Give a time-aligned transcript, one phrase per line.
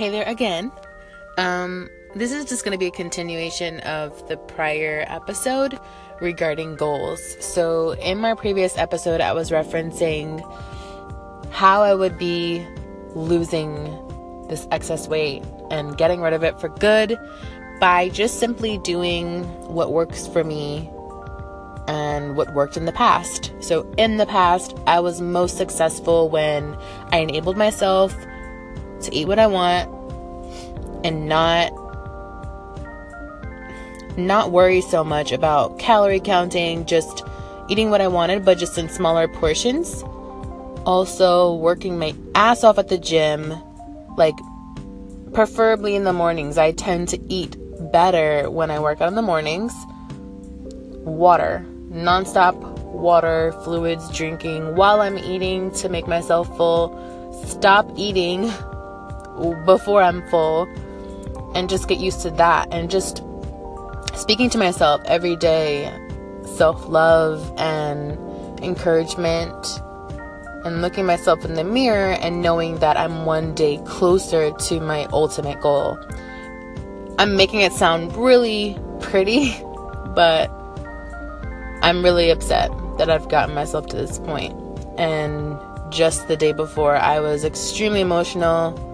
[0.00, 0.72] Hey there again.
[1.36, 5.78] Um, this is just going to be a continuation of the prior episode
[6.22, 7.20] regarding goals.
[7.44, 10.40] So, in my previous episode, I was referencing
[11.52, 12.66] how I would be
[13.14, 13.74] losing
[14.48, 17.18] this excess weight and getting rid of it for good
[17.78, 20.90] by just simply doing what works for me
[21.88, 23.52] and what worked in the past.
[23.60, 26.74] So, in the past, I was most successful when
[27.12, 28.16] I enabled myself
[29.02, 29.88] to eat what I want
[31.04, 31.72] and not
[34.16, 37.24] not worry so much about calorie counting, just
[37.68, 40.02] eating what I wanted but just in smaller portions.
[40.84, 43.54] Also working my ass off at the gym,
[44.16, 44.34] like
[45.32, 46.58] preferably in the mornings.
[46.58, 47.56] I tend to eat
[47.92, 49.72] better when I work out in the mornings.
[51.04, 52.54] Water, nonstop
[52.92, 56.98] water, fluids, drinking while I'm eating to make myself full.
[57.46, 58.52] Stop eating
[59.64, 60.68] before I'm full
[61.54, 63.22] and just get used to that and just
[64.14, 65.92] speaking to myself every day
[66.56, 68.18] self love and
[68.62, 69.80] encouragement
[70.64, 75.06] and looking myself in the mirror and knowing that I'm one day closer to my
[75.06, 75.98] ultimate goal.
[77.18, 79.52] I'm making it sound really pretty,
[80.14, 80.50] but
[81.82, 84.54] I'm really upset that I've gotten myself to this point.
[84.98, 85.58] And
[85.90, 88.86] just the day before, I was extremely emotional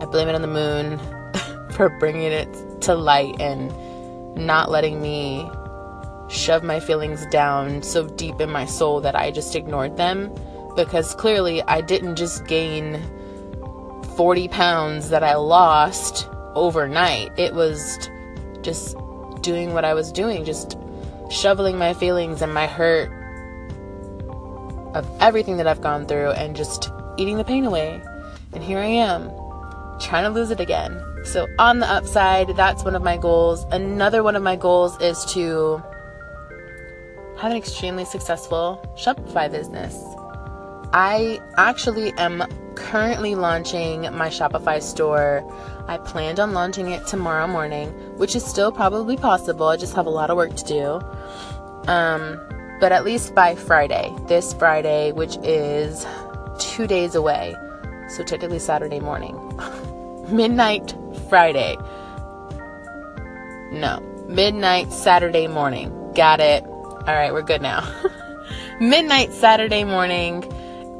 [0.00, 0.98] I blame it on the moon
[1.72, 2.48] for bringing it
[2.82, 3.70] to light and
[4.34, 5.48] not letting me
[6.28, 10.34] shove my feelings down so deep in my soul that I just ignored them.
[10.76, 13.02] Because clearly, I didn't just gain
[14.16, 17.38] 40 pounds that I lost overnight.
[17.38, 18.08] It was
[18.62, 18.96] just
[19.42, 20.78] doing what I was doing, just
[21.30, 23.10] shoveling my feelings and my hurt
[24.94, 28.00] of everything that I've gone through and just eating the pain away.
[28.52, 29.30] And here I am
[30.00, 31.02] trying to lose it again.
[31.24, 33.64] So, on the upside, that's one of my goals.
[33.70, 35.82] Another one of my goals is to
[37.38, 39.94] have an extremely successful Shopify business.
[40.92, 42.42] I actually am
[42.74, 45.44] currently launching my Shopify store.
[45.86, 49.68] I planned on launching it tomorrow morning, which is still probably possible.
[49.68, 51.00] I just have a lot of work to do.
[51.90, 52.40] Um,
[52.80, 56.06] but at least by Friday, this Friday, which is
[56.58, 57.54] two days away,
[58.08, 59.36] so technically Saturday morning.
[60.30, 60.94] midnight
[61.28, 61.76] Friday.
[63.72, 65.92] No, midnight Saturday morning.
[66.14, 66.64] Got it.
[66.64, 67.88] All right, we're good now.
[68.80, 70.44] midnight Saturday morning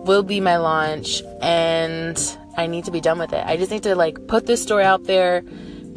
[0.05, 2.19] will be my launch, and
[2.57, 3.45] I need to be done with it.
[3.45, 5.43] I just need to like put this story out there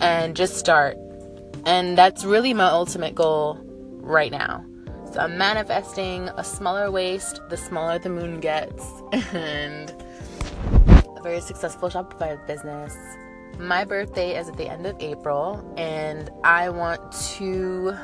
[0.02, 0.98] and just start.
[1.66, 3.60] And that's really my ultimate goal
[4.02, 4.66] right now.
[5.14, 9.94] So I'm manifesting a smaller waist, the smaller the moon gets, and
[11.16, 12.96] a very successful Shopify business
[13.60, 17.96] my birthday is at the end of April, and I want to.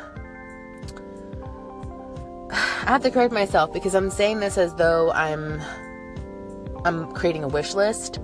[2.52, 5.62] I have to correct myself because I'm saying this as though I'm
[6.86, 8.20] I'm creating a wish list.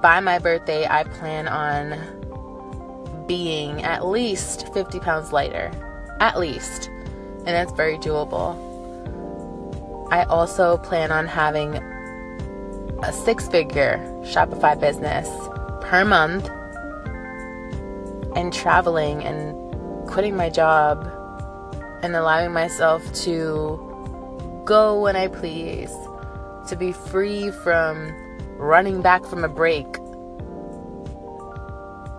[0.00, 5.70] By my birthday, I plan on being at least 50 pounds lighter.
[6.20, 6.88] At least.
[6.88, 8.56] And that's very doable.
[10.12, 11.76] I also plan on having
[13.02, 15.28] a six figure Shopify business
[15.92, 16.48] per month
[18.34, 21.06] and traveling and quitting my job
[22.02, 23.76] and allowing myself to
[24.64, 25.92] go when I please,
[26.68, 28.10] to be free from
[28.56, 29.98] running back from a break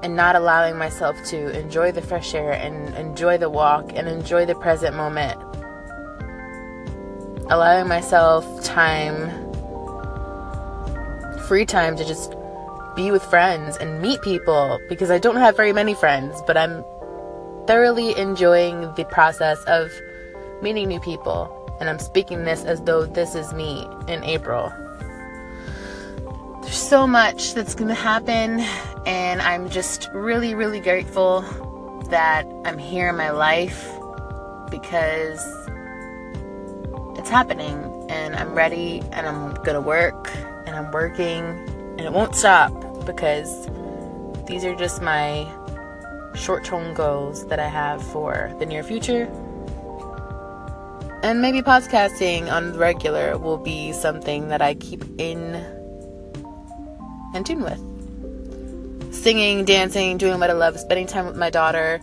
[0.03, 4.45] and not allowing myself to enjoy the fresh air and enjoy the walk and enjoy
[4.45, 5.41] the present moment.
[7.49, 9.31] Allowing myself time,
[11.47, 12.35] free time to just
[12.95, 16.83] be with friends and meet people because I don't have very many friends, but I'm
[17.65, 19.91] thoroughly enjoying the process of
[20.61, 21.59] meeting new people.
[21.79, 24.71] And I'm speaking this as though this is me in April.
[26.61, 28.61] There's so much that's going to happen,
[29.05, 31.41] and I'm just really, really grateful
[32.09, 33.91] that I'm here in my life
[34.69, 35.43] because
[37.17, 40.31] it's happening, and I'm ready, and I'm going to work,
[40.65, 41.43] and I'm working,
[41.97, 43.67] and it won't stop because
[44.47, 45.47] these are just my
[46.35, 49.23] short term goals that I have for the near future.
[51.23, 55.55] And maybe podcasting on regular will be something that I keep in
[57.33, 59.13] in tune with.
[59.13, 62.01] Singing, dancing, doing what I love, spending time with my daughter,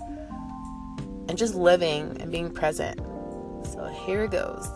[1.29, 2.99] and just living and being present.
[3.67, 4.67] So here it goes.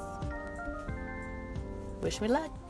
[2.03, 2.64] Wish me luck.